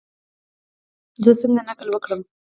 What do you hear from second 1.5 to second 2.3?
نقل وکړم؟